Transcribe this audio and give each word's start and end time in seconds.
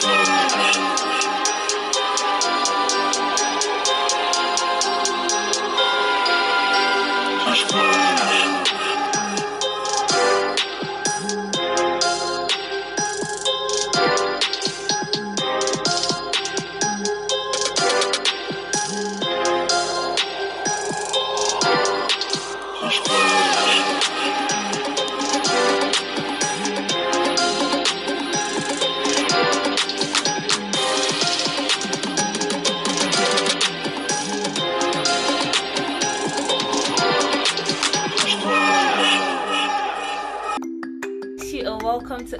welcome 0.00 0.72
to 0.72 0.81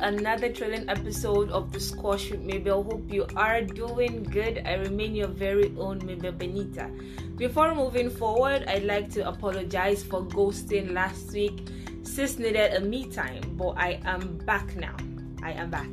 another 0.02 0.52
thrilling 0.52 0.88
episode 0.88 1.50
of 1.50 1.72
the 1.72 1.78
Squash 1.78 2.30
with 2.30 2.40
Mabel. 2.40 2.82
Hope 2.82 3.10
you 3.10 3.24
are 3.36 3.62
doing 3.62 4.24
good. 4.24 4.60
I 4.66 4.74
remain 4.74 5.14
your 5.14 5.28
very 5.28 5.72
own 5.78 6.04
Mabel 6.04 6.32
Benita. 6.32 6.90
Before 7.36 7.74
moving 7.74 8.10
forward, 8.10 8.64
I'd 8.66 8.82
like 8.82 9.10
to 9.12 9.28
apologize 9.28 10.02
for 10.02 10.22
ghosting 10.22 10.92
last 10.92 11.32
week. 11.32 11.68
Sis 12.02 12.38
needed 12.38 12.74
a 12.74 12.80
me 12.80 13.06
time, 13.06 13.42
but 13.56 13.74
I 13.78 14.00
am 14.04 14.38
back 14.38 14.74
now. 14.76 14.96
I 15.42 15.52
am 15.52 15.70
back. 15.70 15.88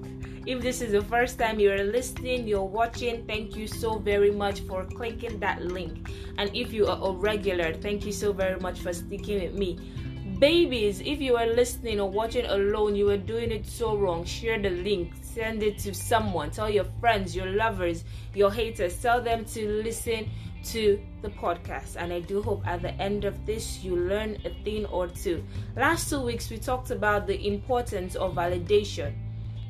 If 0.45 0.61
this 0.61 0.81
is 0.81 0.91
the 0.91 1.03
first 1.03 1.37
time 1.37 1.59
you're 1.59 1.83
listening, 1.83 2.47
you're 2.47 2.63
watching, 2.63 3.25
thank 3.27 3.55
you 3.55 3.67
so 3.67 3.99
very 3.99 4.31
much 4.31 4.61
for 4.61 4.85
clicking 4.85 5.39
that 5.39 5.61
link. 5.61 6.09
And 6.39 6.49
if 6.55 6.73
you 6.73 6.87
are 6.87 6.99
a 6.99 7.11
regular, 7.11 7.73
thank 7.73 8.05
you 8.05 8.11
so 8.11 8.33
very 8.33 8.59
much 8.59 8.79
for 8.79 8.91
sticking 8.91 9.43
with 9.43 9.53
me 9.53 9.77
babies 10.39 11.01
if 11.01 11.19
you 11.19 11.35
are 11.35 11.47
listening 11.47 11.99
or 11.99 12.09
watching 12.09 12.45
alone 12.45 12.95
you 12.95 13.09
are 13.09 13.17
doing 13.17 13.51
it 13.51 13.65
so 13.65 13.97
wrong. 13.97 14.23
Share 14.23 14.57
the 14.57 14.69
link. 14.69 15.11
Send 15.21 15.61
it 15.63 15.77
to 15.79 15.93
someone. 15.93 16.49
Tell 16.51 16.69
your 16.69 16.85
friends 16.99 17.35
your 17.35 17.47
lovers 17.47 18.05
your 18.33 18.51
haters. 18.51 18.95
Tell 19.01 19.21
them 19.21 19.43
to 19.45 19.67
listen 19.83 20.29
to 20.65 20.99
the 21.21 21.29
podcast. 21.29 21.95
And 21.97 22.13
i 22.13 22.19
do 22.21 22.41
hope 22.41 22.65
at 22.65 22.81
the 22.81 22.93
end 23.01 23.25
of 23.25 23.45
this 23.45 23.83
you 23.83 23.95
learn 23.95 24.37
a 24.45 24.49
thing 24.63 24.85
or 24.85 25.07
two. 25.07 25.43
Last 25.75 26.09
two 26.09 26.21
weeks 26.21 26.49
we 26.49 26.57
talked 26.57 26.91
about 26.91 27.27
the 27.27 27.47
importance 27.47 28.15
of 28.15 28.35
validation 28.35 29.13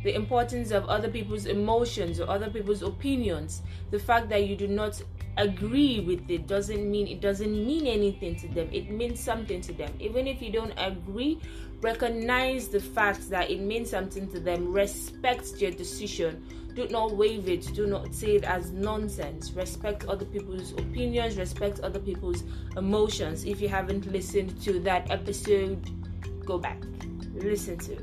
the 0.02 0.16
importance 0.16 0.72
of 0.72 0.86
other 0.86 1.09
people's 1.09 1.45
emotions 1.45 2.22
or 2.22 2.30
other 2.30 2.50
people's 2.50 2.81
opinions 2.81 3.61
the 3.92 4.00
fact 4.00 4.30
that 4.30 4.48
you 4.48 4.56
do 4.56 4.66
not 4.66 5.02
agree 5.40 6.02
with 6.02 6.30
it 6.30 6.45
doesn't 6.48 6.90
mean 6.92 7.08
it 7.08 7.22
doesn't 7.22 7.66
mean 7.66 7.88
anything 7.88 8.36
to 8.36 8.48
them. 8.50 8.70
It 8.72 8.92
means 8.92 9.20
something 9.20 9.62
to 9.62 9.73
them. 9.73 9.92
Even 10.00 10.28
if 10.28 10.42
you 10.42 10.52
don't 10.52 10.73
agree 10.78 11.40
recognize 11.82 12.68
the 12.68 12.80
fact 12.80 13.30
that 13.30 13.50
it 13.50 13.62
means 13.62 13.90
something 13.90 14.28
to 14.30 14.40
them. 14.40 14.72
Respect 14.73 15.62
your 15.62 15.72
decision. 15.72 16.44
Do 16.76 16.88
not 16.90 17.16
waive 17.16 17.48
it. 17.48 17.73
Do 17.73 17.88
not 17.88 18.14
say 18.14 18.36
it 18.36 18.44
as 18.44 18.72
nonsense. 18.72 19.52
Respect 19.52 20.06
other 20.06 20.26
people's 20.26 20.73
opinions. 20.73 21.38
Respect 21.38 21.80
other 21.80 22.00
people's 22.00 22.44
emotions. 22.76 23.45
If 23.45 23.62
you 23.62 23.70
haven't 23.70 24.12
listened 24.12 24.62
to 24.64 24.80
that 24.82 25.10
episode 25.10 25.90
go 26.45 26.58
back. 26.58 26.84
Listen 27.34 27.78
to 27.78 27.94
it. 27.94 28.02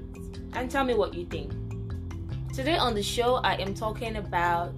And 0.54 0.70
tell 0.70 0.84
me 0.84 0.94
what 0.94 1.12
you 1.14 1.26
think. 1.26 1.52
Today 2.54 2.78
on 2.78 2.94
the 2.94 3.02
show 3.02 3.34
i 3.44 3.52
am 3.56 3.74
talking 3.74 4.16
about 4.16 4.72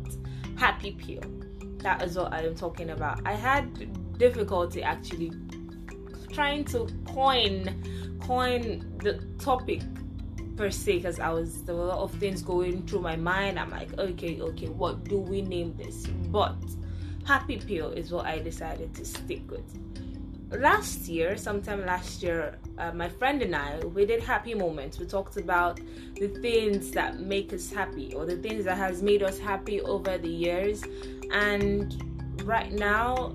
happy 0.57 0.91
pill 0.91 1.38
that 1.81 2.03
is 2.03 2.17
what 2.17 2.33
I 2.33 2.43
am 2.43 2.55
talking 2.55 2.91
about. 2.91 3.21
I 3.25 3.33
had 3.33 4.19
difficulty 4.19 4.83
actually 4.83 5.33
trying 6.33 6.65
to 6.65 6.89
coin 7.07 7.83
coin 8.21 8.85
the 8.99 9.15
topic 9.39 9.81
per 10.57 10.71
se 10.71 10.97
because 10.99 11.21
I 11.21 11.31
was 11.31 11.63
there 11.65 11.75
were 11.75 11.83
a 11.83 11.87
lot 11.87 12.01
of 12.01 12.13
things 12.15 12.43
going 12.43 12.87
through 12.87 13.01
my 13.01 13.17
mind. 13.17 13.59
I'm 13.59 13.71
like, 13.71 13.97
okay, 13.99 14.41
okay, 14.41 14.69
what 14.69 15.05
do 15.05 15.19
we 15.19 15.41
name 15.41 15.75
this? 15.77 16.07
But 16.07 16.57
happy 17.25 17.59
pill 17.59 17.91
is 17.93 18.11
what 18.11 18.27
I 18.27 18.41
decided 18.41 18.95
to 18.97 19.05
stick 19.05 19.51
with. 19.51 19.88
Last 20.51 21.09
year, 21.09 21.37
sometime 21.37 21.85
last 21.85 22.23
year, 22.23 22.57
uh, 22.79 22.91
my 22.93 23.11
friend 23.11 23.43
and 23.43 23.55
I 23.55 23.81
we 23.81 24.07
did 24.07 24.23
happy 24.23 24.55
moments. 24.55 24.99
We 24.99 25.05
talked 25.05 25.37
about 25.37 25.79
the 26.15 26.29
things 26.41 26.91
that 26.93 27.21
make 27.21 27.53
us 27.53 27.71
happy 27.71 28.15
or 28.15 28.25
the 28.25 28.37
things 28.37 28.65
that 28.65 28.79
has 28.79 29.03
made 29.03 29.23
us 29.23 29.39
happy 29.39 29.83
over 29.83 30.17
the 30.17 30.31
years 30.31 30.83
and 31.33 32.43
right 32.45 32.73
now 32.73 33.35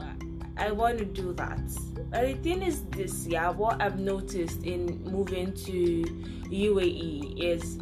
I 0.57 0.71
want 0.71 0.97
to 0.97 1.05
do 1.05 1.33
that. 1.33 1.61
But 2.09 2.25
the 2.25 2.33
thing 2.41 2.63
is, 2.63 2.81
this 2.85 3.27
yeah, 3.27 3.51
what 3.51 3.79
I've 3.79 3.99
noticed 3.99 4.63
in 4.63 5.03
moving 5.03 5.53
to 5.53 6.03
UAE 6.49 7.39
is 7.39 7.77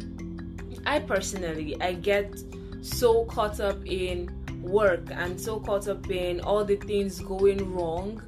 I 0.84 0.98
personally 0.98 1.80
I 1.80 1.94
get 1.94 2.38
so 2.82 3.24
caught 3.24 3.60
up 3.60 3.78
in 3.86 4.30
work 4.62 5.04
and 5.10 5.40
so 5.40 5.58
caught 5.58 5.88
up 5.88 6.10
in 6.10 6.40
all 6.42 6.66
the 6.66 6.76
things 6.76 7.20
going 7.20 7.72
wrong 7.74 8.22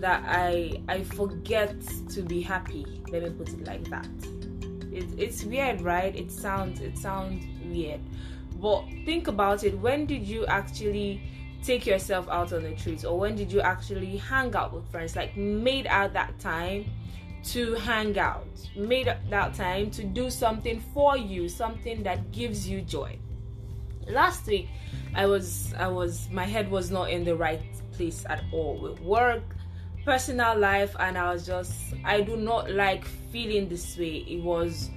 that 0.00 0.24
I 0.26 0.80
I 0.88 1.02
forget 1.02 1.74
to 2.10 2.22
be 2.22 2.40
happy. 2.40 3.02
Let 3.10 3.22
me 3.22 3.30
put 3.30 3.50
it 3.50 3.66
like 3.66 3.88
that. 3.90 4.08
It, 4.92 5.06
it's 5.16 5.44
weird, 5.44 5.80
right? 5.80 6.14
It 6.14 6.32
sounds 6.32 6.80
it 6.80 6.98
sounds 6.98 7.44
weird, 7.64 8.00
but 8.56 8.84
think 9.04 9.28
about 9.28 9.64
it. 9.64 9.78
When 9.78 10.06
did 10.06 10.22
you 10.26 10.46
actually 10.46 11.22
take 11.62 11.86
yourself 11.86 12.28
out 12.28 12.52
on 12.52 12.62
the 12.62 12.74
treat, 12.74 13.04
or 13.04 13.18
when 13.18 13.36
did 13.36 13.52
you 13.52 13.60
actually 13.60 14.16
hang 14.16 14.54
out 14.56 14.72
with 14.72 14.90
friends? 14.90 15.14
Like 15.16 15.36
made 15.36 15.86
out 15.86 16.12
that 16.14 16.38
time 16.40 16.86
to 17.44 17.74
hang 17.74 18.18
out, 18.18 18.48
made 18.76 19.08
out 19.08 19.18
that 19.30 19.54
time 19.54 19.90
to 19.92 20.04
do 20.04 20.30
something 20.30 20.80
for 20.92 21.16
you, 21.16 21.48
something 21.48 22.02
that 22.02 22.32
gives 22.32 22.68
you 22.68 22.82
joy. 22.82 23.18
Last 24.08 24.46
week, 24.46 24.68
I 25.14 25.26
was 25.26 25.72
I 25.78 25.88
was 25.88 26.28
my 26.30 26.44
head 26.44 26.70
was 26.70 26.90
not 26.90 27.10
in 27.10 27.24
the 27.24 27.36
right 27.36 27.62
place 27.92 28.24
at 28.28 28.42
all 28.52 28.80
with 28.80 28.98
work 29.00 29.42
personal 30.04 30.58
life 30.58 30.94
and 30.98 31.18
i 31.18 31.32
was 31.32 31.46
just 31.46 31.94
i 32.04 32.20
do 32.20 32.36
not 32.36 32.70
like 32.70 33.04
feeling 33.30 33.68
this 33.68 33.96
way. 33.96 34.24
It 34.28 34.42
was 34.42 34.90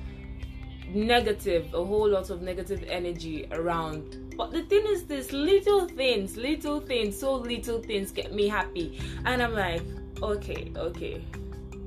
negative 0.90 1.74
a 1.74 1.84
whole 1.84 2.10
lot 2.10 2.30
of 2.30 2.42
negative 2.42 2.84
energy 2.88 3.48
around. 3.52 4.36
But 4.38 4.52
the 4.52 4.64
thing 4.64 4.86
is 4.88 5.06
this 5.06 5.32
little 5.32 5.88
things 5.88 6.36
little 6.38 6.80
things 6.80 7.20
so 7.20 7.36
little 7.36 7.82
things 7.82 8.12
get 8.12 8.34
me 8.34 8.48
happy. 8.48 9.00
And 9.26 9.42
i'm 9.42 9.54
like 9.54 9.82
okay 10.22 10.72
okay. 10.76 11.24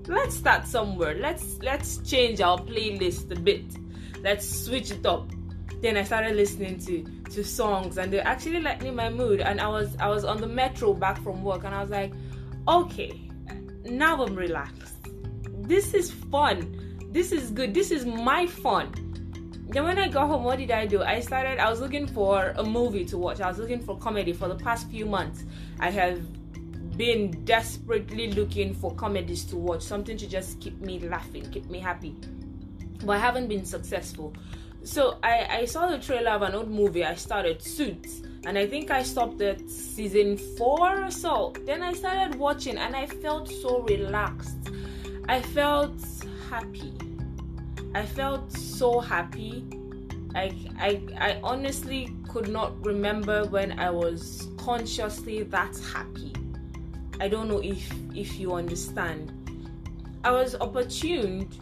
Let's 0.08 0.36
start 0.36 0.66
somewhere. 0.66 1.14
Let's 1.14 1.58
let's 1.62 1.98
change 1.98 2.40
our 2.40 2.58
playlist 2.58 3.30
a 3.30 3.40
bit. 3.40 3.64
Let's 4.22 4.48
switch 4.64 4.90
it 4.90 5.04
up. 5.04 5.30
Then 5.82 5.96
i 5.96 6.04
started 6.04 6.36
listening 6.36 6.78
to 6.80 7.04
to 7.32 7.44
songs 7.44 7.98
and 7.98 8.12
they 8.12 8.20
actually 8.20 8.60
lightened 8.60 8.96
my 8.96 9.10
mood. 9.10 9.40
And 9.40 9.60
i 9.60 9.68
was 9.68 9.96
i 9.98 10.08
was 10.08 10.24
on 10.24 10.40
the 10.40 10.46
metro 10.46 10.94
back 10.94 11.20
from 11.22 11.42
work 11.42 11.64
and 11.64 11.74
i 11.74 11.80
was 11.80 11.90
like 11.90 12.12
okay 12.68 13.26
now 13.88 14.22
i'm 14.24 14.34
relaxed. 14.34 14.96
This 15.62 15.94
is 15.94 16.10
fun. 16.10 17.08
This 17.10 17.32
is 17.32 17.50
good. 17.50 17.72
This 17.72 17.90
is 17.90 18.04
my 18.04 18.46
fun. 18.46 18.92
Then 19.68 19.84
when 19.84 19.98
i 19.98 20.08
got 20.08 20.28
home 20.28 20.44
what 20.44 20.58
did 20.58 20.70
i 20.70 20.86
do? 20.86 21.02
I 21.02 21.20
started 21.20 21.58
i 21.58 21.68
was 21.70 21.80
looking 21.80 22.06
for 22.06 22.54
a 22.56 22.64
movie 22.64 23.04
to 23.06 23.18
watch. 23.18 23.40
I 23.40 23.48
was 23.48 23.58
looking 23.58 23.80
for 23.80 23.96
comedy. 23.98 24.32
For 24.32 24.48
the 24.48 24.54
past 24.56 24.88
few 24.90 25.06
months 25.06 25.44
i 25.80 25.90
have 25.90 26.20
been 26.96 27.44
desperately 27.44 28.32
looking 28.32 28.74
for 28.74 28.94
comedies 28.94 29.44
to 29.46 29.56
watch. 29.56 29.82
Something 29.82 30.16
to 30.16 30.26
just 30.26 30.60
keep 30.60 30.80
me 30.80 30.98
laughing 31.00 31.50
keep 31.50 31.68
me 31.70 31.78
happy. 31.78 32.14
But 33.04 33.10
i 33.10 33.18
haven't 33.18 33.48
been 33.48 33.64
successful 33.64 34.34
so 34.86 35.18
i 35.22 35.46
i 35.50 35.64
saw 35.64 35.86
the 35.88 35.98
trailer 35.98 36.30
of 36.30 36.42
an 36.42 36.54
old 36.54 36.70
movie 36.70 37.04
i 37.04 37.14
started 37.14 37.60
suits 37.60 38.22
and 38.46 38.56
i 38.56 38.66
think 38.66 38.90
i 38.90 39.02
stopped 39.02 39.40
at 39.40 39.68
season 39.68 40.36
four 40.56 41.04
or 41.04 41.10
so 41.10 41.52
then 41.64 41.82
i 41.82 41.92
started 41.92 42.34
watching 42.38 42.78
and 42.78 42.94
i 42.96 43.06
felt 43.06 43.48
so 43.48 43.80
relaxed 43.82 44.70
i 45.28 45.40
felt 45.42 46.00
happy 46.48 46.94
I 47.96 48.04
felt 48.04 48.52
so 48.52 49.00
happy. 49.00 49.64
I, 50.34 50.54
I, 50.78 51.00
I 51.18 51.40
honestly 51.42 52.14
could 52.28 52.48
not 52.48 52.84
remember 52.84 53.46
when 53.46 53.80
I 53.80 53.88
was 53.88 54.48
consciously 54.58 55.44
that 55.44 55.78
happy. 55.94 56.34
I 57.20 57.28
don't 57.28 57.48
know 57.48 57.62
if 57.62 57.90
if 58.14 58.38
you 58.38 58.52
understand. 58.52 59.32
I 60.24 60.30
was 60.30 60.54
opportuned 60.56 61.58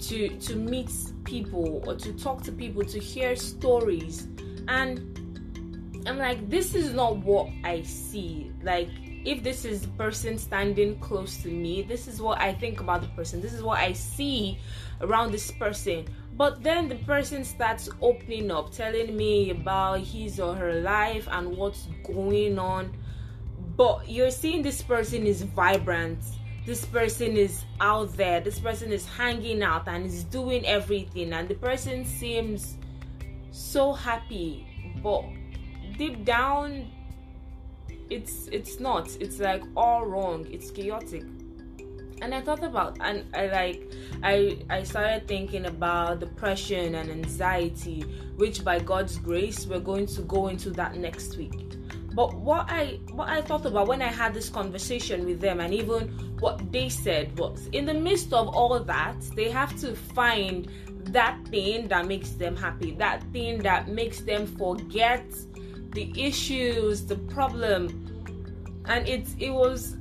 to 0.00 0.28
to 0.38 0.56
meet 0.56 0.90
people 1.24 1.82
or 1.86 1.94
to 1.96 2.12
talk 2.12 2.42
to 2.42 2.52
people 2.52 2.84
to 2.84 2.98
hear 2.98 3.36
stories 3.36 4.28
and 4.68 5.12
I'm 6.06 6.18
like 6.18 6.48
this 6.48 6.74
is 6.74 6.92
not 6.92 7.16
what 7.18 7.48
I 7.64 7.82
see. 7.82 8.52
Like 8.62 8.88
if 9.24 9.42
this 9.42 9.64
is 9.64 9.82
the 9.82 9.88
person 9.88 10.38
standing 10.38 11.00
close 11.00 11.38
to 11.38 11.48
me, 11.48 11.82
this 11.82 12.06
is 12.06 12.20
what 12.20 12.40
I 12.40 12.54
think 12.54 12.78
about 12.80 13.00
the 13.00 13.08
person. 13.08 13.40
This 13.40 13.52
is 13.52 13.62
what 13.62 13.80
I 13.80 13.92
see 13.92 14.58
around 15.00 15.32
this 15.32 15.50
person. 15.50 16.06
but 16.36 16.62
then 16.62 16.88
the 16.88 16.96
person 16.96 17.44
starts 17.44 17.88
opening 18.02 18.50
up 18.50 18.70
telling 18.70 19.16
me 19.16 19.50
about 19.50 20.00
his 20.00 20.38
or 20.38 20.54
her 20.54 20.80
life 20.80 21.26
and 21.30 21.56
what's 21.56 21.88
going 22.04 22.58
on 22.58 22.94
but 23.76 24.08
you're 24.08 24.30
seeing 24.30 24.62
this 24.62 24.82
person 24.82 25.26
is 25.26 25.42
vibrant 25.42 26.18
this 26.66 26.84
person 26.84 27.36
is 27.36 27.64
out 27.80 28.14
there 28.16 28.40
this 28.40 28.58
person 28.58 28.92
is 28.92 29.06
hanging 29.06 29.62
out 29.62 29.86
and 29.88 30.04
is 30.04 30.24
doing 30.24 30.66
everything. 30.66 31.32
And 31.32 31.48
the 31.48 31.54
person 31.54 32.04
seems 32.04 32.76
so 33.50 33.92
happy 33.92 34.66
but 35.02 35.24
deep 35.96 36.24
down 36.24 36.90
it's 38.10 38.48
it's 38.52 38.78
not. 38.80 39.08
It's 39.20 39.38
like 39.38 39.62
all 39.76 40.04
wrong. 40.04 40.46
It's 40.50 40.70
chaotic. 40.70 41.24
And 42.22 42.34
i 42.34 42.40
thought 42.40 42.64
about 42.64 42.96
and 43.00 43.24
i 43.34 43.46
like 43.48 43.92
i 44.22 44.58
i 44.70 44.82
started 44.82 45.28
thinking 45.28 45.66
about 45.66 46.20
depression 46.20 46.94
and 46.94 47.10
anxiety 47.10 48.00
which 48.36 48.64
by 48.64 48.78
god's 48.78 49.18
grace 49.18 49.66
we're 49.66 49.80
going 49.80 50.06
to 50.06 50.22
go 50.22 50.48
into 50.48 50.70
that 50.70 50.96
next 50.96 51.36
week. 51.36 51.76
But 52.14 52.32
what 52.34 52.70
i 52.70 52.98
what 53.12 53.28
i 53.28 53.42
thought 53.42 53.66
about 53.66 53.86
when 53.88 54.00
i 54.00 54.08
had 54.08 54.32
this 54.32 54.48
conversation 54.48 55.26
with 55.26 55.40
them 55.40 55.60
and 55.60 55.74
even 55.74 56.25
what 56.40 56.72
they 56.72 56.88
said 56.88 57.36
was 57.38 57.68
in 57.72 57.86
the 57.86 57.94
midst 57.94 58.32
of 58.32 58.48
all 58.48 58.78
that 58.78 59.16
they 59.34 59.50
have 59.50 59.74
to 59.80 59.94
find 59.94 60.68
that 61.04 61.38
thing 61.48 61.88
that 61.88 62.06
makes 62.06 62.30
them 62.32 62.56
happy 62.56 62.92
that 62.92 63.22
thing 63.32 63.58
that 63.58 63.88
makes 63.88 64.20
them 64.20 64.46
forget 64.46 65.24
the 65.92 66.12
issues 66.20 67.06
the 67.06 67.16
problem 67.16 67.88
and 68.86 69.08
it 69.08 69.26
it 69.38 69.50
was 69.50 69.96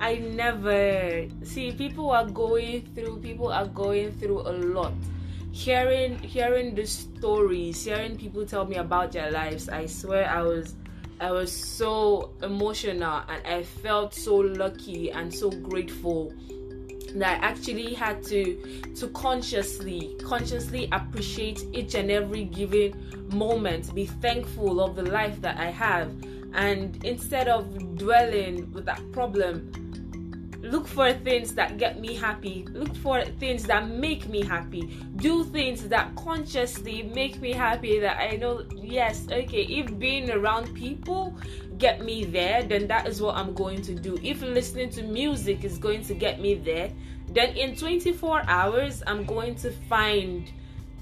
I 0.00 0.16
never 0.16 1.26
see 1.42 1.72
people 1.72 2.10
are 2.10 2.26
going 2.26 2.86
through 2.94 3.18
people 3.18 3.50
are 3.50 3.66
going 3.66 4.12
through 4.12 4.42
a 4.42 4.54
lot. 4.54 4.92
Hearing 5.50 6.18
hearing 6.20 6.74
the 6.74 6.86
stories, 6.86 7.84
hearing 7.84 8.16
people 8.16 8.46
tell 8.46 8.64
me 8.64 8.76
about 8.76 9.10
their 9.12 9.32
lives, 9.32 9.68
I 9.68 9.86
swear 9.86 10.28
I 10.28 10.42
was 10.42 10.76
I 11.20 11.32
was 11.32 11.50
so 11.52 12.30
emotional 12.42 13.22
and 13.28 13.46
I 13.46 13.62
felt 13.62 14.14
so 14.14 14.36
lucky 14.36 15.10
and 15.10 15.34
so 15.34 15.50
grateful 15.50 16.32
that 17.14 17.42
I 17.42 17.46
actually 17.46 17.94
had 17.94 18.22
to 18.24 18.92
to 18.96 19.08
consciously 19.08 20.14
consciously 20.22 20.88
appreciate 20.92 21.64
each 21.72 21.94
and 21.94 22.10
every 22.10 22.44
given 22.44 23.28
moment, 23.32 23.94
be 23.94 24.06
thankful 24.06 24.80
of 24.80 24.96
the 24.96 25.02
life 25.02 25.40
that 25.40 25.58
I 25.58 25.70
have. 25.70 26.10
And 26.54 27.04
instead 27.04 27.48
of 27.48 27.96
dwelling 27.96 28.72
with 28.72 28.84
that 28.86 29.00
problem 29.12 29.72
look 30.70 30.86
for 30.86 31.12
things 31.12 31.54
that 31.54 31.78
get 31.78 31.98
me 32.00 32.14
happy. 32.14 32.66
Look 32.72 32.94
for 32.96 33.24
things 33.24 33.64
that 33.64 33.88
make 33.88 34.28
me 34.28 34.42
happy. 34.42 34.82
Do 35.16 35.44
things 35.44 35.88
that 35.88 36.14
consciously 36.16 37.02
make 37.02 37.40
me 37.40 37.52
happy 37.52 37.98
that 37.98 38.18
i 38.20 38.36
know 38.36 38.64
yes 38.76 39.26
okay 39.30 39.62
if 39.62 39.98
being 39.98 40.30
around 40.30 40.74
people 40.74 41.34
get 41.78 42.04
me 42.04 42.24
there 42.24 42.62
then 42.62 42.86
that 42.86 43.06
is 43.06 43.20
what 43.20 43.34
i'm 43.36 43.54
going 43.54 43.82
to 43.82 43.94
do. 43.94 44.18
If 44.22 44.42
listening 44.42 44.90
to 44.90 45.02
music 45.02 45.64
is 45.64 45.78
going 45.78 46.04
to 46.04 46.14
get 46.14 46.40
me 46.40 46.54
there 46.54 46.92
then 47.28 47.56
in 47.56 47.76
24 47.76 48.42
hours 48.48 49.02
i'm 49.06 49.24
going 49.24 49.54
to 49.56 49.70
find 49.88 50.50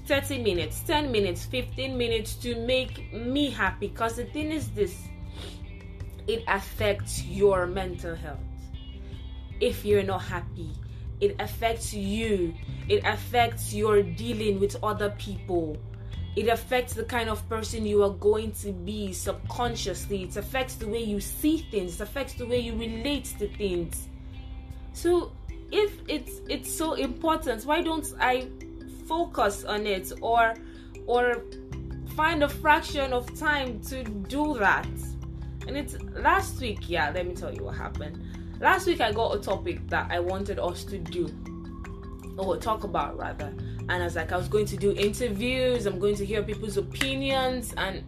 30 0.05 0.43
minutes 0.43 0.81
10 0.87 1.11
minutes 1.11 1.45
15 1.45 1.97
minutes 1.97 2.35
to 2.35 2.55
make 2.65 3.13
me 3.13 3.49
happy. 3.49 3.87
Because 3.87 4.15
the 4.15 4.25
thing 4.25 4.51
is 4.51 4.69
this 4.69 4.97
it 6.27 6.43
affects 6.47 7.23
your 7.23 7.65
mental 7.67 8.15
health. 8.15 8.46
If 9.59 9.85
you're 9.85 10.03
not 10.03 10.23
happy, 10.23 10.71
it 11.19 11.35
affects 11.39 11.93
you, 11.93 12.53
it 12.87 13.03
affects 13.05 13.73
your 13.73 14.03
dealing 14.03 14.59
with 14.59 14.75
other 14.83 15.09
people. 15.17 15.77
It 16.35 16.47
affects 16.49 16.93
the 16.93 17.03
kind 17.03 17.29
of 17.29 17.47
person 17.49 17.83
you 17.85 18.03
are 18.03 18.11
going 18.11 18.51
to 18.61 18.71
be 18.71 19.11
subconsciously. 19.11 20.23
It 20.23 20.37
affects 20.37 20.75
the 20.75 20.87
way 20.87 21.01
you 21.01 21.19
see 21.19 21.57
things. 21.71 21.95
It 21.95 22.03
affects 22.03 22.35
the 22.35 22.45
way 22.45 22.59
you 22.59 22.75
relate 22.75 23.25
to 23.39 23.47
things. 23.47 24.07
So, 24.93 25.31
if 25.71 25.99
it's 26.07 26.41
it's 26.47 26.71
so 26.71 26.93
important, 26.93 27.65
why 27.65 27.81
don't 27.81 28.07
I 28.19 28.49
focus 29.07 29.63
on 29.63 29.87
it 29.87 30.11
or 30.21 30.53
or 31.07 31.43
find 32.15 32.43
a 32.43 32.49
fraction 32.49 33.13
of 33.13 33.37
time 33.37 33.81
to 33.85 34.03
do 34.03 34.59
that? 34.59 34.87
And 35.67 35.75
it's 35.75 35.97
last 36.13 36.61
week, 36.61 36.87
yeah, 36.87 37.09
let 37.09 37.27
me 37.27 37.33
tell 37.33 37.53
you 37.53 37.63
what 37.63 37.75
happened. 37.75 38.23
Last 38.59 38.87
week 38.87 39.01
I 39.01 39.11
got 39.11 39.35
a 39.35 39.39
topic 39.39 39.87
that 39.89 40.11
I 40.11 40.19
wanted 40.19 40.57
us 40.57 40.83
to 40.85 40.97
do 40.97 41.29
or 42.37 42.57
talk 42.57 42.83
about 42.83 43.17
rather. 43.17 43.53
And 43.89 43.91
I 43.91 44.03
was 44.03 44.15
like, 44.15 44.31
I 44.31 44.37
was 44.37 44.47
going 44.47 44.65
to 44.67 44.77
do 44.77 44.93
interviews, 44.93 45.85
I'm 45.85 45.99
going 45.99 46.15
to 46.15 46.25
hear 46.25 46.41
people's 46.41 46.77
opinions. 46.77 47.73
And 47.77 48.03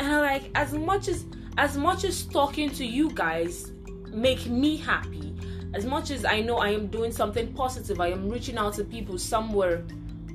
and 0.00 0.12
like 0.20 0.50
as 0.54 0.72
much 0.72 1.08
as 1.08 1.26
as 1.58 1.76
much 1.76 2.04
as 2.04 2.24
talking 2.24 2.70
to 2.70 2.86
you 2.86 3.10
guys 3.10 3.72
make 4.06 4.46
me 4.46 4.76
happy, 4.76 5.34
as 5.74 5.84
much 5.84 6.10
as 6.10 6.24
I 6.24 6.40
know 6.40 6.56
I 6.58 6.70
am 6.70 6.86
doing 6.86 7.12
something 7.12 7.52
positive, 7.52 8.00
I 8.00 8.08
am 8.08 8.30
reaching 8.30 8.56
out 8.56 8.74
to 8.74 8.84
people 8.84 9.18
somewhere, 9.18 9.84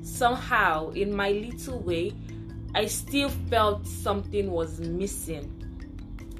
somehow, 0.02 0.90
in 0.90 1.14
my 1.14 1.30
little 1.30 1.80
way, 1.80 2.12
I 2.74 2.86
still 2.86 3.28
felt 3.50 3.86
something 3.86 4.50
was 4.50 4.78
missing 4.80 5.63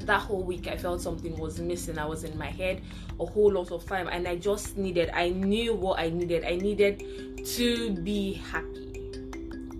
that 0.06 0.20
whole 0.20 0.42
week 0.42 0.68
I 0.68 0.76
felt 0.76 1.00
something 1.00 1.36
was 1.38 1.58
missing. 1.58 1.98
I 1.98 2.06
was 2.06 2.24
in 2.24 2.36
my 2.36 2.50
head 2.50 2.82
a 3.20 3.26
whole 3.26 3.52
lot 3.52 3.70
of 3.70 3.86
time 3.86 4.08
and 4.08 4.26
I 4.26 4.36
just 4.36 4.76
needed, 4.76 5.10
I 5.10 5.30
knew 5.30 5.74
what 5.74 5.98
I 5.98 6.10
needed. 6.10 6.44
I 6.44 6.56
needed 6.56 7.46
to 7.46 7.90
be 7.90 8.34
happy. 8.34 9.10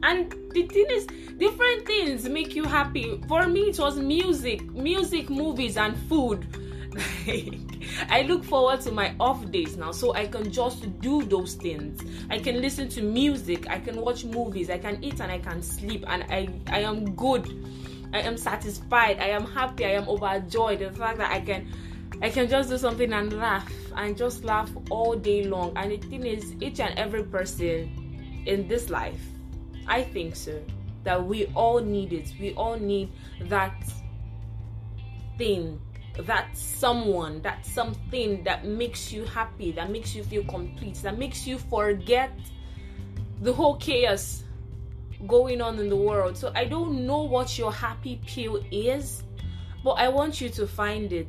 And 0.03 0.35
the 0.51 0.67
thing 0.67 0.87
is, 0.91 1.07
different 1.39 1.87
things 1.87 2.29
make 2.29 2.55
you 2.55 2.65
happy. 2.65 3.21
For 3.27 3.47
me, 3.47 3.71
it 3.71 3.79
was 3.79 3.97
music, 3.97 4.63
music, 4.73 5.31
movies, 5.31 5.77
and 5.77 5.97
food. 6.09 6.47
I 8.09 8.23
look 8.23 8.45
forward 8.45 8.81
to 8.83 8.93
my 8.93 9.15
off 9.19 9.51
days 9.51 9.77
now 9.77 9.93
so 9.93 10.15
I 10.15 10.27
can 10.27 10.51
just 10.53 11.01
do 11.01 11.23
those 11.23 11.55
things. 11.55 12.03
I 12.31 12.39
can 12.39 12.61
listen 12.61 12.89
to 12.91 13.03
music, 13.03 13.69
I 13.69 13.79
can 13.79 14.01
watch 14.01 14.25
movies, 14.25 14.71
I 14.71 14.79
can 14.79 15.03
eat 15.03 15.21
and 15.21 15.33
I 15.33 15.39
can 15.39 15.63
sleep, 15.63 16.05
and 16.07 16.23
I, 16.25 16.49
I 16.69 16.81
am 16.81 17.15
good 17.15 17.49
I 18.15 18.21
am 18.21 18.37
satisfied. 18.37 19.19
I 19.19 19.31
am 19.31 19.45
happy. 19.45 19.85
I 19.85 19.91
am 19.91 20.09
overjoyed. 20.09 20.79
The 20.79 20.93
fact 20.93 21.19
that 21.19 21.33
I 21.33 21.41
can 21.41 21.69
I 22.23 22.31
can 22.31 22.49
just 22.49 22.71
do 22.71 22.79
something 22.79 23.13
and 23.13 23.33
laugh 23.33 23.71
and 23.97 24.17
just 24.17 24.45
laugh 24.45 24.71
all 24.89 25.17
day 25.17 25.45
long. 25.45 25.73
And 25.77 25.91
the 25.91 25.97
thing 25.97 26.25
is, 26.25 26.55
each 26.61 26.79
and 26.79 26.97
every 26.97 27.25
person 27.25 28.43
in 28.47 28.69
this 28.69 28.89
life, 28.89 29.21
I 29.89 30.05
think 30.05 30.37
so, 30.37 30.63
that 31.03 31.27
we 31.27 31.47
all 31.57 31.81
need 31.81 32.13
it. 32.13 32.33
We 32.41 32.55
all 32.55 32.77
need 32.77 33.11
that 33.49 33.75
thing, 35.37 35.81
that 36.21 36.57
someone, 36.57 37.43
that 37.43 37.67
something 37.67 38.45
that 38.45 38.65
makes 38.65 39.13
you 39.13 39.25
happy, 39.25 39.73
that 39.73 39.91
makes 39.91 40.15
you 40.15 40.23
feel 40.23 40.45
complete, 40.45 40.95
that 41.03 41.19
makes 41.19 41.49
you 41.49 41.59
forget 41.59 42.31
the 43.41 43.53
whole 43.53 43.77
chaos 43.77 44.44
going 45.27 45.61
on 45.61 45.79
in 45.79 45.89
the 45.89 45.97
world. 45.97 46.37
So 46.37 46.53
I 46.55 46.65
don't 46.65 47.07
know 47.07 47.23
what 47.23 47.59
your 47.59 47.73
happy 47.73 48.21
pill 48.27 48.63
is, 48.71 49.23
but 49.83 49.93
I 49.93 50.09
want 50.09 50.41
you 50.41 50.49
to 50.51 50.67
find 50.67 51.13
it. 51.13 51.29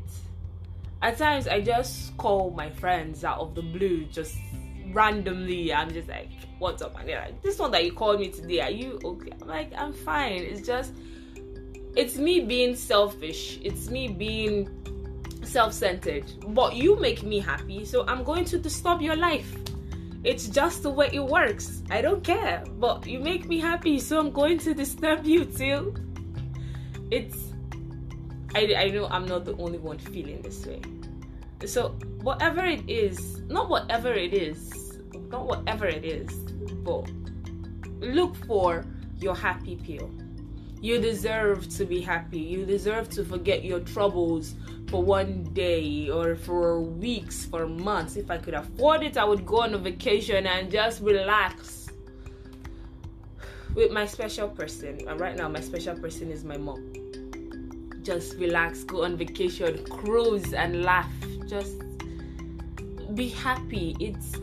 At 1.02 1.18
times, 1.18 1.48
I 1.48 1.62
just 1.62 2.16
call 2.18 2.52
my 2.52 2.70
friends 2.70 3.24
out 3.24 3.40
of 3.40 3.54
the 3.54 3.62
blue, 3.62 4.06
just 4.06 4.38
randomly. 4.92 5.74
I'm 5.74 5.92
just 5.92 6.08
like, 6.08 6.30
"What's 6.58 6.82
up?" 6.82 6.98
And 6.98 7.08
they're 7.08 7.20
like, 7.20 7.42
"This 7.42 7.60
one 7.60 7.72
that 7.72 7.84
you 7.86 7.92
called 7.92 8.20
me 8.20 8.30
today, 8.30 8.62
are 8.62 8.72
you 8.72 9.00
okay?" 9.04 9.32
I'm 9.42 9.48
like, 9.48 9.72
"I'm 9.78 9.94
fine." 9.94 10.42
It's 10.42 10.66
just, 10.66 10.94
it's 11.96 12.18
me 12.18 12.40
being 12.40 12.76
selfish. 12.76 13.60
It's 13.62 13.90
me 13.90 14.08
being 14.08 14.70
self-centered. 15.44 16.26
But 16.48 16.76
you 16.76 17.00
make 17.00 17.24
me 17.24 17.40
happy, 17.40 17.86
so 17.86 18.06
I'm 18.08 18.24
going 18.24 18.46
to 18.46 18.58
disturb 18.58 19.02
your 19.02 19.16
life. 19.16 19.56
It's 20.26 20.48
just 20.48 20.82
the 20.82 20.90
way 20.90 21.10
it 21.14 21.24
works. 21.24 21.84
I 21.92 22.02
don't 22.02 22.24
care. 22.24 22.64
But 22.80 23.06
you 23.06 23.20
make 23.20 23.48
me 23.48 23.60
happy, 23.60 24.00
so 24.00 24.20
I'm 24.20 24.32
going 24.32 24.58
to 24.60 24.74
disturb 24.74 25.24
you 25.24 25.46
too. 25.46 25.94
It's 27.12 27.38
I, 28.56 28.74
I 28.76 28.90
know 28.90 29.08
I'm 29.08 29.26
not 29.26 29.46
the 29.46 29.56
only 29.58 29.78
one 29.78 30.00
feeling 30.00 30.42
this 30.42 30.66
way. 30.66 30.82
So 31.66 31.90
whatever 32.22 32.66
it 32.66 32.90
is, 32.90 33.42
not 33.50 33.70
whatever 33.70 34.14
it 34.14 34.34
is, 34.34 34.98
not 35.30 35.46
whatever 35.46 35.86
it 35.86 36.04
is, 36.04 36.32
but 36.84 37.12
look 38.00 38.36
for 38.48 38.86
your 39.20 39.36
happy 39.36 39.76
pill. 39.76 40.10
You 40.86 41.02
deserve 41.02 41.68
to 41.78 41.84
be 41.84 42.00
happy. 42.00 42.38
You 42.38 42.64
deserve 42.64 43.10
to 43.18 43.26
forget 43.26 43.66
your 43.66 43.80
troubles 43.80 44.54
for 44.88 45.02
one 45.02 45.46
day 45.46 46.12
or 46.12 46.36
for 46.36 46.80
weeks, 46.80 47.44
for 47.44 47.66
months. 47.66 48.18
If 48.18 48.30
I 48.30 48.38
could 48.38 48.54
afford 48.54 49.02
it, 49.02 49.18
I 49.18 49.24
would 49.26 49.48
go 49.48 49.62
on 49.62 49.74
a 49.74 49.80
vacation 49.80 50.46
and 50.46 50.70
just 50.70 51.02
relax 51.02 51.90
with 53.74 53.92
my 53.92 54.06
special 54.06 54.48
person. 54.48 55.00
And 55.08 55.20
right 55.20 55.36
now, 55.36 55.50
my 55.50 55.60
special 55.60 55.96
person 55.96 56.30
is 56.30 56.44
my 56.44 56.58
mom. 56.58 56.94
Just 58.04 58.36
relax, 58.36 58.84
go 58.84 59.06
on 59.06 59.18
vacation, 59.18 59.84
cruise, 59.86 60.54
and 60.54 60.84
laugh. 60.84 61.12
Just 61.48 61.82
be 63.16 63.30
happy. 63.30 63.96
It's 64.00 64.34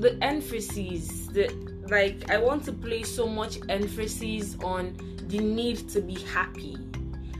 the 0.00 0.16
emphasis 0.22 1.26
the 1.26 1.67
like 1.90 2.30
i 2.30 2.36
want 2.38 2.64
to 2.64 2.72
place 2.72 3.14
so 3.14 3.26
much 3.26 3.58
emphasis 3.68 4.56
on 4.62 4.96
the 5.28 5.38
need 5.38 5.88
to 5.90 6.00
be 6.00 6.14
happy. 6.14 6.76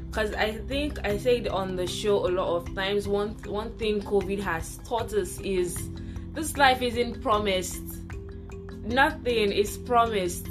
Because 0.07 0.35
i 0.35 0.53
think 0.53 0.99
i 1.07 1.17
said 1.17 1.49
on 1.49 1.77
the 1.77 1.87
show 1.87 2.27
a 2.27 2.31
lot 2.31 2.57
of 2.57 2.75
times 2.75 3.09
one 3.09 3.31
one 3.47 3.77
thing 3.79 4.01
covid 4.01 4.41
has 4.41 4.79
taught 4.85 5.13
us 5.13 5.41
is 5.41 5.91
this 6.39 6.57
life 6.57 6.83
isn't 6.83 7.21
promised. 7.21 7.83
Nothing 8.85 9.51
is 9.51 9.77
promised. 9.79 10.47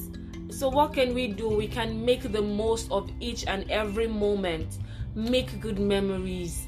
So 0.49 0.69
what 0.69 0.93
can 0.93 1.13
we 1.13 1.29
do? 1.29 1.47
We 1.47 1.67
can 1.67 2.03
make 2.03 2.29
the 2.31 2.41
most 2.41 2.91
of 2.91 3.09
each 3.21 3.45
and 3.47 3.69
every 3.71 4.07
moment. 4.07 4.79
Make 5.15 5.61
good 5.61 5.79
memories 5.79 6.66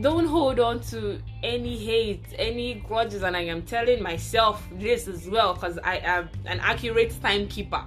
don't 0.00 0.26
hold 0.26 0.60
on 0.60 0.80
to 0.80 1.20
any 1.42 1.76
hate, 1.76 2.26
any 2.38 2.74
grudges, 2.74 3.22
and 3.22 3.36
I 3.36 3.42
am 3.42 3.62
telling 3.62 4.02
myself 4.02 4.66
this 4.72 5.08
as 5.08 5.28
well 5.28 5.54
because 5.54 5.78
I 5.78 5.98
am 5.98 6.28
an 6.46 6.60
accurate 6.60 7.14
timekeeper, 7.22 7.84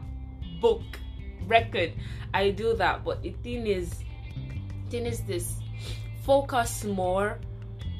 book, 0.61 0.83
record. 1.47 1.93
I 2.33 2.51
do 2.51 2.75
that, 2.75 3.03
but 3.03 3.21
the 3.23 3.31
thing 3.43 3.67
is, 3.67 4.03
thing 4.89 5.05
is 5.05 5.21
this: 5.21 5.59
focus 6.23 6.83
more 6.83 7.39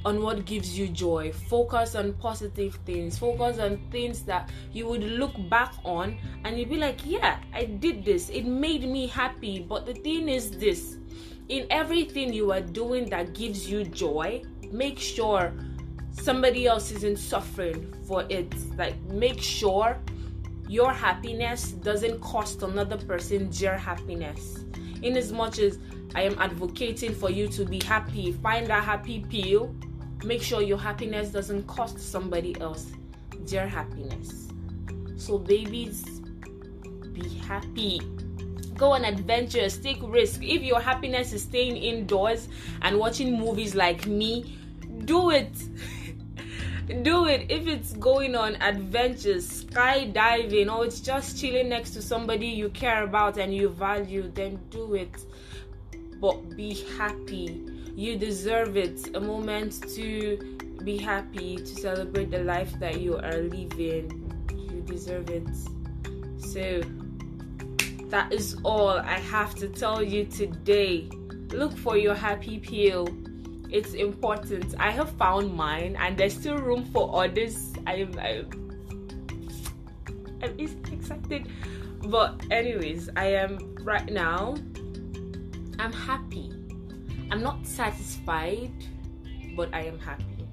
on 0.05 0.21
what 0.21 0.45
gives 0.45 0.77
you 0.77 0.87
joy. 0.87 1.31
Focus 1.31 1.95
on 1.95 2.13
positive 2.13 2.79
things. 2.85 3.17
Focus 3.19 3.59
on 3.59 3.77
things 3.91 4.23
that 4.23 4.49
you 4.71 4.87
would 4.87 5.03
look 5.03 5.33
back 5.49 5.73
on 5.83 6.17
and 6.45 6.57
you'd 6.57 6.69
be 6.69 6.77
like, 6.77 7.01
yeah, 7.05 7.39
I 7.53 7.65
did 7.65 8.05
this. 8.05 8.29
It 8.29 8.45
made 8.45 8.87
me 8.87 9.07
happy. 9.07 9.65
But 9.67 9.85
the 9.85 9.93
thing 9.93 10.29
is 10.29 10.51
this 10.51 10.97
in 11.49 11.65
everything 11.69 12.33
you 12.33 12.51
are 12.51 12.61
doing 12.61 13.09
that 13.09 13.33
gives 13.33 13.69
you 13.69 13.85
joy, 13.85 14.43
make 14.71 14.99
sure 14.99 15.53
somebody 16.11 16.67
else 16.67 16.91
isn't 16.91 17.19
suffering 17.19 17.93
for 18.05 18.25
it. 18.29 18.53
Like, 18.77 18.99
make 19.03 19.41
sure 19.41 19.97
your 20.67 20.91
happiness 20.91 21.71
doesn't 21.71 22.19
cost 22.19 22.63
another 22.63 22.97
person 22.97 23.49
their 23.51 23.77
happiness. 23.77 24.65
In 25.01 25.15
as 25.15 25.31
much 25.31 25.59
as 25.59 25.79
I 26.15 26.23
am 26.23 26.37
advocating 26.39 27.13
for 27.13 27.29
you 27.29 27.47
to 27.49 27.63
be 27.63 27.79
happy, 27.79 28.33
find 28.33 28.67
that 28.67 28.83
happy 28.83 29.25
pill. 29.29 29.73
Make 30.25 30.41
sure 30.41 30.61
your 30.61 30.79
happiness 30.79 31.29
doesn't 31.29 31.67
cost 31.67 31.99
somebody 31.99 32.59
else 32.59 32.91
their 33.41 33.67
happiness. 33.67 34.49
So, 35.15 35.37
babies, 35.37 36.03
be 37.13 37.29
happy 37.47 38.01
go 38.77 38.91
on 38.91 39.03
adventures, 39.05 39.77
take 39.77 39.98
risks. 40.01 40.39
If 40.41 40.62
your 40.62 40.79
happiness 40.79 41.34
is 41.34 41.43
staying 41.43 41.77
indoors 41.77 42.48
and 42.81 42.98
watching 42.98 43.38
movies 43.38 43.75
like 43.75 44.05
me, 44.05 44.57
do 45.05 45.31
it. 45.31 45.51
do 47.03 47.25
it. 47.27 47.50
If 47.50 47.67
it's 47.67 47.93
going 47.93 48.36
on 48.36 48.55
adventures, 48.62 49.63
skydiving, 49.63 50.74
or 50.74 50.86
it's 50.86 51.00
just 51.00 51.39
chilling 51.39 51.69
next 51.69 51.91
to 51.91 52.01
somebody 52.01 52.48
you 52.48 52.69
care 52.69 53.03
about 53.03 53.38
and 53.38 53.53
you 53.53 53.69
value, 53.69 54.31
then 54.34 54.60
do 54.69 54.96
it. 54.96 55.25
But 56.19 56.55
be 56.55 56.86
happy. 56.98 57.63
You 57.96 58.17
deserve 58.17 58.77
it. 58.77 59.15
A 59.15 59.19
moment 59.19 59.81
to 59.96 60.57
be 60.84 60.98
happy, 60.98 61.57
to 61.57 61.65
celebrate 61.65 62.31
the 62.31 62.43
life 62.43 62.72
that 62.79 63.01
you 63.01 63.17
are 63.17 63.38
living. 63.38 64.24
You 64.55 64.81
deserve 64.81 65.29
it. 65.29 65.48
So, 66.39 66.81
that 68.09 68.31
is 68.31 68.57
all 68.63 68.99
I 68.99 69.19
have 69.19 69.55
to 69.55 69.67
tell 69.67 70.01
you 70.01 70.25
today. 70.25 71.09
Look 71.51 71.77
for 71.77 71.97
your 71.97 72.15
happy 72.15 72.59
pill. 72.59 73.07
It's 73.69 73.93
important. 73.93 74.75
I 74.79 74.91
have 74.91 75.09
found 75.11 75.53
mine, 75.53 75.97
and 75.99 76.17
there's 76.17 76.33
still 76.33 76.57
room 76.57 76.85
for 76.85 77.23
others. 77.23 77.73
I'm, 77.85 78.17
I'm, 78.19 78.49
I'm 80.41 80.59
excited. 80.91 81.51
But, 82.03 82.41
anyways, 82.49 83.09
I 83.15 83.25
am 83.25 83.75
right 83.81 84.09
now. 84.09 84.55
I'm 85.79 85.91
happy. 85.91 86.53
I'm 87.29 87.41
not 87.43 87.67
satisfied, 87.67 88.71
but 89.55 89.73
I 89.73 89.81
am 89.81 89.99
happy. 89.99 90.47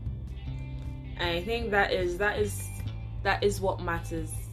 And 1.19 1.31
I 1.31 1.41
think 1.43 1.71
that 1.71 1.93
is 1.93 2.19
that 2.19 2.39
is 2.41 2.69
that 3.23 3.45
is 3.45 3.61
what 3.61 3.81
matters 3.81 4.44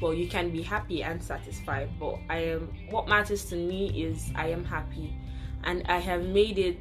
well 0.00 0.14
you 0.14 0.26
can 0.26 0.50
be 0.50 0.62
happy 0.62 1.02
and 1.02 1.22
satisfied 1.22 1.88
but 1.98 2.16
i 2.28 2.38
am 2.38 2.68
what 2.90 3.08
matters 3.08 3.44
to 3.44 3.56
me 3.56 3.88
is 4.04 4.30
i 4.34 4.48
am 4.48 4.64
happy. 4.64 5.14
And 5.64 5.84
i 5.88 5.98
have 5.98 6.24
made 6.24 6.58
it 6.58 6.78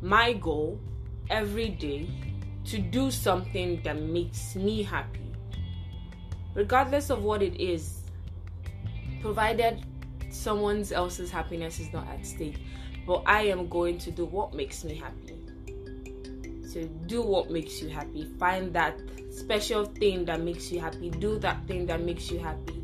my 0.00 0.32
goal 0.34 0.78
every 1.28 1.68
day 1.68 2.08
to 2.66 2.78
do 2.78 3.10
something 3.10 3.80
that 3.82 4.00
makes 4.00 4.54
me 4.54 4.82
happy. 4.82 5.32
Regardless 6.54 7.10
of 7.10 7.22
what 7.22 7.42
it 7.42 7.60
is 7.60 8.02
provided 9.20 9.84
someone 10.30 10.84
else's 10.92 11.30
happiness 11.30 11.80
is 11.80 11.92
not 11.92 12.06
at 12.08 12.24
stake 12.24 12.58
but 13.06 13.22
i 13.26 13.42
am 13.42 13.68
going 13.68 13.98
to 13.98 14.10
do 14.12 14.24
what 14.24 14.54
makes 14.54 14.84
me 14.84 14.94
happy. 14.94 15.36
So 16.72 16.86
do 17.06 17.22
what 17.22 17.50
makes 17.50 17.82
you 17.82 17.88
happy. 17.88 18.32
Find 18.38 18.72
that 18.74 18.96
special 19.30 19.84
thing 19.84 20.24
that 20.26 20.40
makes 20.40 20.70
you 20.70 20.80
happy. 20.80 21.10
Do 21.10 21.38
that 21.38 21.66
thing 21.66 21.86
that 21.86 22.02
makes 22.02 22.30
you 22.30 22.38
happy. 22.38 22.82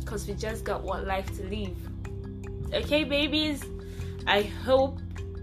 Because 0.00 0.26
we 0.26 0.34
just 0.34 0.64
got 0.64 0.82
one 0.82 1.06
life 1.06 1.26
to 1.36 1.44
live. 1.44 1.76
Okay, 2.72 3.04
babies? 3.04 3.64
I 4.26 4.42
hope 4.42 4.98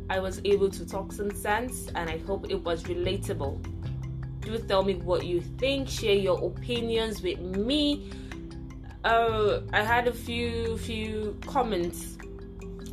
I 0.09 0.19
was 0.19 0.41
able 0.45 0.69
to 0.69 0.85
talk 0.85 1.11
some 1.11 1.31
sense 1.31 1.87
and 1.95 2.09
I 2.09 2.17
hope 2.19 2.49
it 2.49 2.63
was 2.63 2.83
relatable. 2.83 3.61
Do 4.41 4.57
tell 4.59 4.83
me 4.83 4.95
what 4.95 5.25
you 5.25 5.41
think, 5.41 5.89
share 5.89 6.15
your 6.15 6.43
opinions 6.43 7.21
with 7.21 7.39
me. 7.39 8.11
Uh, 9.03 9.61
I 9.73 9.83
had 9.83 10.07
a 10.07 10.13
few 10.13 10.77
few 10.77 11.37
comments 11.45 12.17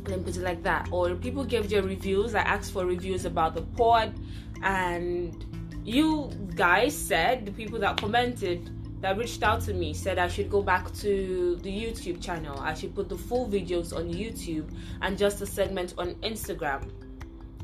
let 0.07 0.19
me 0.19 0.25
put 0.25 0.35
it 0.35 0.41
like 0.41 0.61
that 0.63 0.87
or 0.91 1.15
people 1.15 1.43
gave 1.45 1.69
their 1.69 1.81
reviews 1.81 2.35
i 2.35 2.41
asked 2.41 2.73
for 2.73 2.85
reviews 2.85 3.23
about 3.23 3.55
the 3.55 3.61
pod 3.61 4.13
and 4.61 5.45
you 5.85 6.31
guys 6.55 6.97
said 6.97 7.45
the 7.45 7.51
people 7.51 7.79
that 7.79 7.97
commented 7.97 8.69
that 9.01 9.17
reached 9.17 9.43
out 9.43 9.59
to 9.61 9.73
me 9.73 9.93
said 9.93 10.17
I 10.17 10.29
should 10.29 10.49
go 10.49 10.61
back 10.61 10.93
to 10.93 11.59
the 11.61 11.69
YouTube 11.69 12.23
channel. 12.23 12.57
I 12.61 12.73
should 12.73 12.95
put 12.95 13.09
the 13.09 13.17
full 13.17 13.49
videos 13.49 13.93
on 13.93 14.13
YouTube 14.13 14.69
and 15.01 15.17
just 15.17 15.41
a 15.41 15.45
segment 15.45 15.93
on 15.97 16.15
Instagram, 16.15 16.89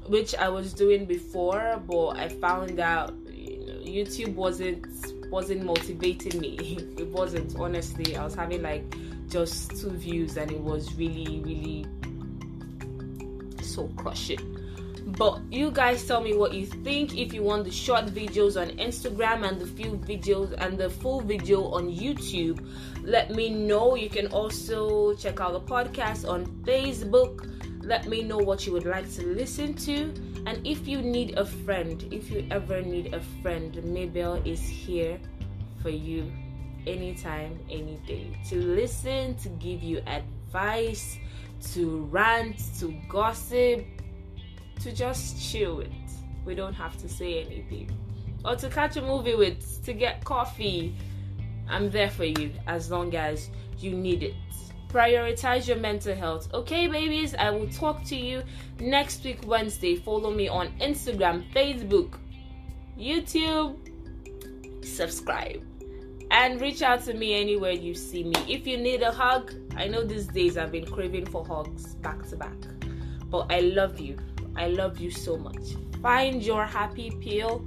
which 0.07 0.35
I 0.35 0.49
was 0.49 0.73
doing 0.73 1.05
before, 1.05 1.81
but 1.88 2.17
I 2.17 2.27
found 2.27 2.81
out 2.81 3.17
YouTube 3.25 4.35
wasn't 4.35 4.85
wasn't 5.31 5.63
motivating 5.63 6.41
me. 6.41 6.57
it 6.97 7.07
wasn't 7.07 7.57
honestly. 7.57 8.17
I 8.17 8.23
was 8.25 8.35
having 8.35 8.61
like 8.61 8.83
just 9.29 9.79
two 9.79 9.91
views 9.91 10.35
and 10.35 10.51
it 10.51 10.59
was 10.59 10.93
really 10.95 11.39
really 11.39 11.85
so 13.61 13.88
crushing 13.95 14.58
but 15.17 15.41
you 15.51 15.71
guys 15.71 16.05
tell 16.05 16.21
me 16.21 16.35
what 16.35 16.53
you 16.53 16.65
think. 16.65 17.17
If 17.17 17.33
you 17.33 17.43
want 17.43 17.65
the 17.65 17.71
short 17.71 18.05
videos 18.05 18.59
on 18.59 18.69
instagram 18.77 19.47
and 19.47 19.59
the 19.59 19.65
few 19.65 19.91
videos 19.91 20.53
and 20.59 20.77
the 20.77 20.89
full 20.89 21.21
video 21.21 21.65
on 21.65 21.89
youtube 21.89 22.65
let 23.03 23.31
me 23.31 23.49
know. 23.49 23.95
You 23.95 24.09
can 24.09 24.27
also 24.27 25.15
check 25.15 25.39
out 25.39 25.53
the 25.53 25.61
podcast 25.61 26.29
on 26.29 26.45
facebook. 26.63 27.49
Let 27.83 28.07
me 28.07 28.21
know 28.23 28.37
what 28.37 28.65
you 28.65 28.73
would 28.73 28.85
like 28.85 29.11
to 29.13 29.25
listen 29.25 29.73
to. 29.75 30.13
And 30.45 30.65
if 30.65 30.87
you 30.87 31.01
need 31.01 31.37
a 31.37 31.45
friend 31.45 32.03
if 32.11 32.29
you 32.29 32.45
ever 32.51 32.81
need 32.81 33.13
a 33.13 33.19
friend 33.41 33.83
mabel 33.83 34.35
is 34.45 34.61
here 34.61 35.19
for 35.81 35.89
you 35.89 36.31
anytime 36.87 37.59
any 37.69 37.99
day 38.07 38.27
to 38.49 38.55
listen 38.55 39.35
to 39.35 39.49
give 39.49 39.83
you 39.83 40.01
advice 40.07 41.17
to 41.73 42.03
rant 42.11 42.57
to 42.79 42.93
gossip 43.09 43.85
to 44.79 44.91
just 44.91 45.41
chill 45.41 45.77
with. 45.77 45.89
We 46.45 46.55
don't 46.55 46.74
have 46.74 46.98
to 46.98 47.09
say 47.09 47.43
anything. 47.43 47.91
Or 48.45 48.55
to 48.55 48.69
catch 48.69 48.95
a 48.98 49.01
movie 49.01 49.36
with, 49.36 49.83
to 49.86 49.93
get 49.93 50.24
coffee. 50.24 50.95
I'm 51.69 51.91
there 51.91 52.09
for 52.09 52.25
you 52.25 52.51
as 52.67 52.89
long 52.89 53.15
as 53.15 53.50
you 53.77 53.91
need 53.91 54.24
it. 54.24 54.33
Prioritize 54.89 55.67
your 55.67 55.77
mental 55.77 56.15
health. 56.15 56.51
Okay, 56.53 56.88
babies, 56.88 57.36
I 57.36 57.51
will 57.51 57.69
talk 57.69 58.03
to 58.05 58.15
you 58.15 58.41
next 58.79 59.24
week, 59.24 59.39
Wednesday. 59.45 59.95
Follow 59.95 60.31
me 60.31 60.48
on 60.48 60.69
Instagram, 60.79 61.51
Facebook, 61.53 62.17
YouTube, 62.98 63.77
subscribe, 64.83 65.63
and 66.31 66.59
reach 66.59 66.81
out 66.81 67.03
to 67.03 67.13
me 67.13 67.39
anywhere 67.39 67.71
you 67.71 67.93
see 67.93 68.24
me. 68.24 68.33
If 68.48 68.65
you 68.65 68.77
need 68.77 69.03
a 69.03 69.12
hug, 69.12 69.53
I 69.75 69.88
know 69.88 70.03
these 70.03 70.25
days 70.25 70.57
I've 70.57 70.71
been 70.71 70.89
craving 70.89 71.27
for 71.27 71.45
hugs 71.45 71.93
back 71.95 72.27
to 72.29 72.36
back, 72.36 72.57
but 73.29 73.51
I 73.51 73.59
love 73.59 74.00
you. 74.00 74.17
I 74.59 74.67
love 74.67 74.99
you 74.99 75.09
so 75.09 75.37
much. 75.37 75.77
Find 76.01 76.43
your 76.43 76.65
happy 76.65 77.11
pill. 77.11 77.65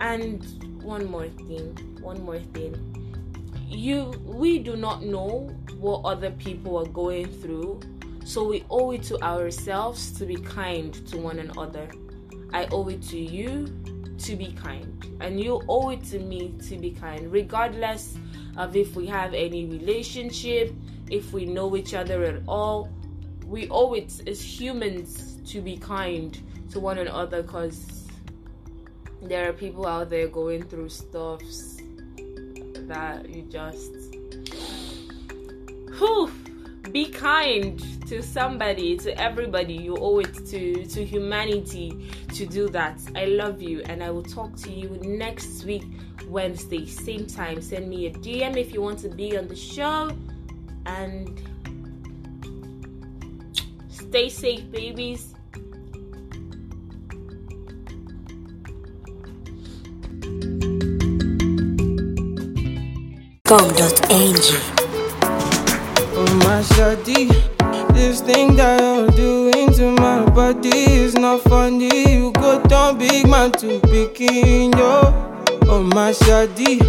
And 0.00 0.42
one 0.82 1.04
more 1.04 1.28
thing, 1.28 1.76
one 2.00 2.24
more 2.24 2.38
thing. 2.38 2.74
You 3.68 4.14
we 4.24 4.58
do 4.58 4.74
not 4.74 5.02
know 5.02 5.54
what 5.78 6.00
other 6.04 6.30
people 6.30 6.78
are 6.78 6.88
going 6.88 7.26
through, 7.26 7.80
so 8.24 8.48
we 8.48 8.64
owe 8.70 8.92
it 8.92 9.02
to 9.04 9.22
ourselves 9.22 10.12
to 10.12 10.24
be 10.24 10.36
kind 10.36 10.94
to 11.08 11.18
one 11.18 11.40
another. 11.40 11.90
I 12.54 12.66
owe 12.72 12.88
it 12.88 13.02
to 13.08 13.18
you 13.18 13.66
to 14.18 14.36
be 14.36 14.52
kind, 14.52 15.04
and 15.20 15.38
you 15.38 15.60
owe 15.68 15.90
it 15.90 16.04
to 16.04 16.18
me 16.18 16.54
to 16.68 16.76
be 16.78 16.90
kind, 16.90 17.30
regardless 17.30 18.16
of 18.56 18.76
if 18.76 18.96
we 18.96 19.06
have 19.08 19.34
any 19.34 19.66
relationship, 19.66 20.72
if 21.10 21.34
we 21.34 21.44
know 21.44 21.76
each 21.76 21.92
other 21.92 22.24
at 22.24 22.42
all. 22.48 22.88
We 23.44 23.68
owe 23.68 23.92
it 23.94 24.26
as 24.26 24.40
humans 24.40 25.35
to 25.46 25.60
be 25.60 25.76
kind 25.76 26.38
to 26.72 26.80
one 26.80 26.98
another 26.98 27.42
because 27.42 28.06
there 29.22 29.48
are 29.48 29.52
people 29.52 29.86
out 29.86 30.10
there 30.10 30.28
going 30.28 30.62
through 30.62 30.88
stuffs 30.88 31.80
that 32.88 33.28
you 33.28 33.42
just 33.42 33.90
whew, 35.98 36.30
be 36.92 37.06
kind 37.06 37.82
to 38.08 38.22
somebody 38.22 38.96
to 38.96 39.18
everybody. 39.20 39.74
You 39.74 39.96
owe 39.96 40.18
it 40.18 40.34
to 40.46 40.86
to 40.86 41.04
humanity 41.04 42.08
to 42.34 42.46
do 42.46 42.68
that. 42.68 43.00
I 43.14 43.24
love 43.24 43.62
you 43.62 43.82
and 43.86 44.02
i 44.02 44.10
will 44.10 44.22
talk 44.22 44.54
to 44.56 44.70
you 44.70 44.88
next 45.02 45.64
week 45.64 45.84
wednesday 46.28 46.86
same 46.86 47.26
time. 47.26 47.62
Send 47.62 47.88
me 47.88 48.06
a 48.06 48.10
dm 48.12 48.56
if 48.56 48.72
you 48.72 48.82
want 48.82 48.98
to 49.00 49.08
be 49.08 49.36
on 49.36 49.48
the 49.48 49.56
show. 49.56 50.16
And 50.86 51.42
stay 53.88 54.28
safe 54.28 54.70
babies 54.70 55.35
com.ng 63.46 64.42
Oh 66.18 66.26
my 66.42 66.62
shawty, 66.74 67.28
this 67.94 68.20
thing 68.20 68.56
that 68.56 68.80
you're 68.80 69.06
doing 69.10 69.72
to 69.74 69.92
my 69.92 70.28
body 70.30 70.68
is 71.04 71.14
not 71.14 71.42
funny. 71.42 72.14
You 72.14 72.32
go 72.32 72.60
down 72.64 72.98
big 72.98 73.28
man 73.28 73.52
to 73.52 73.78
picking 73.82 74.72
yo. 74.72 75.12
Oh 75.68 75.82
my 75.94 76.10
shawty, 76.10 76.80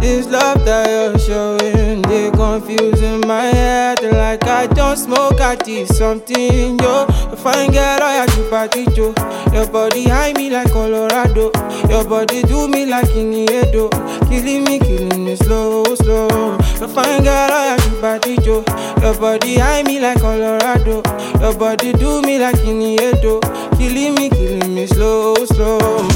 this 0.00 0.26
love 0.26 0.64
that 0.64 0.88
you're 0.90 1.18
showing, 1.20 2.02
they 2.02 2.32
confusing 2.32 3.20
my 3.20 3.44
head 3.44 4.02
like 4.02 4.44
I 4.48 4.66
don't 4.66 4.96
smoke. 4.96 5.40
I 5.40 5.54
did 5.54 5.86
something 5.86 6.80
yo. 6.80 7.06
Girl, 7.42 8.02
I 8.02 8.14
have 8.14 8.34
to 8.34 8.50
party 8.50 8.84
yo. 8.96 9.14
Your 9.52 9.66
body 9.66 10.04
high 10.08 10.32
me 10.32 10.50
like 10.50 10.70
Colorado. 10.72 11.50
Your 11.88 12.04
body 12.04 12.42
do 12.42 12.68
me 12.68 12.86
like 12.86 13.06
Iniedo. 13.08 13.90
Killing 14.28 14.64
me, 14.64 14.78
killing 14.78 15.24
me 15.24 15.36
slow, 15.36 15.84
slow. 15.94 16.56
A 16.80 16.88
fine 16.88 17.22
girl, 17.22 17.50
I 17.52 17.76
have 17.78 18.00
party 18.00 18.36
yo. 18.42 18.64
Your 19.02 19.14
body 19.18 19.58
high 19.58 19.82
me 19.82 20.00
like 20.00 20.20
Colorado. 20.20 21.02
Your 21.40 21.54
body 21.54 21.92
do 21.92 22.22
me 22.22 22.38
like 22.38 22.56
Iniedo. 22.56 23.40
Killing 23.76 24.14
me, 24.14 24.30
killing 24.30 24.74
me 24.74 24.86
slow, 24.86 25.34
slow. 25.44 26.08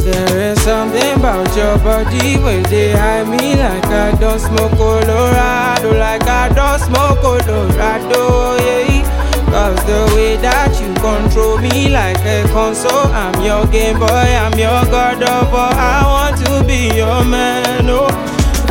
There 0.00 0.52
is 0.52 0.62
something 0.62 1.14
about 1.16 1.54
your 1.56 1.76
body 1.78 2.38
where 2.38 2.62
they 2.64 2.92
hide 2.92 3.28
me 3.28 3.54
like 3.56 3.84
I 3.86 4.12
don't 4.18 4.38
smoke 4.40 4.72
Colorado, 4.72 5.98
like 5.98 6.22
I 6.22 6.48
don't 6.48 6.80
smoke 6.80 7.20
Colorado, 7.20 8.56
yeah. 8.56 9.19
Cause 9.50 9.82
the 9.84 10.00
way 10.14 10.36
that 10.38 10.70
you 10.80 10.94
control 11.02 11.58
me 11.58 11.88
like 11.90 12.18
a 12.22 12.46
console, 12.54 13.10
I'm 13.10 13.34
your 13.42 13.66
game 13.66 13.98
boy, 13.98 14.06
I'm 14.08 14.54
your 14.54 14.82
god 14.90 15.22
of 15.22 15.52
all. 15.52 15.74
I 15.74 16.06
want 16.06 16.38
to 16.46 16.62
be 16.64 16.94
your 16.94 17.24
man, 17.26 17.90
oh. 17.90 18.06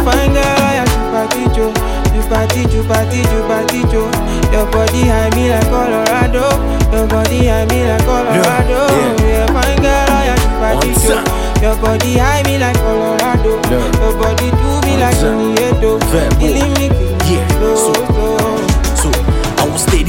Fine 0.08 0.32
girl, 0.32 0.64
I 0.64 0.80
have 0.80 0.88
to 0.88 1.00
party, 1.12 1.44
Joe. 1.52 1.76
You 2.16 2.24
party, 2.32 2.64
you 2.72 2.82
party, 2.88 3.20
you 3.28 3.42
party, 3.52 3.80
Joe. 3.92 4.08
Your 4.56 4.66
body 4.72 5.04
high 5.04 5.30
me 5.36 5.52
like 5.52 5.68
Colorado. 5.68 6.48
Your 6.96 7.06
body 7.12 7.46
high 7.52 7.68
me 7.68 7.84
like 7.84 8.00
Colorado. 8.08 8.80
Yeah, 8.88 9.28
Yeah, 9.28 9.46
fine 9.52 9.80
girl, 9.84 10.08
I 10.16 10.32
party, 10.64 10.96
Joe. 10.96 11.20
Your 11.62 11.76
body 11.84 12.16
high 12.18 12.42
me 12.48 12.58
like 12.58 12.80
Colorado. 12.80 13.60
Your 13.68 14.16
body 14.16 14.48
do 14.56 14.70
me 14.88 14.96
like 14.96 15.20
time. 15.20 15.44
Iniedo. 15.44 16.00
Verbo. 16.08 16.40
Me, 16.40 16.88
Yeah, 17.28 17.48
so- 17.60 17.76
slow. 17.76 17.94
So 17.94 18.00
I 18.00 18.08
was 18.08 18.09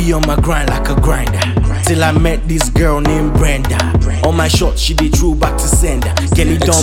steady 0.00 0.12
on 0.12 0.26
my 0.26 0.36
grind 0.40 0.68
like 0.70 0.88
a 0.88 1.00
grinder. 1.00 1.40
Till 1.84 2.04
I 2.04 2.12
met 2.12 2.46
this 2.48 2.68
girl 2.70 3.00
named 3.00 3.32
Brenda. 3.34 3.78
On 4.24 4.36
my 4.36 4.48
shot, 4.48 4.78
she 4.78 4.94
did 4.94 5.14
true 5.14 5.34
back 5.34 5.56
to 5.56 5.66
sender. 5.66 6.12
Kelly 6.34 6.56
don't 6.58 6.74